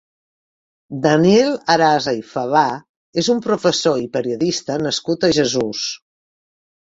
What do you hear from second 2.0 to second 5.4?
i Favà és un professor i periodista nascut a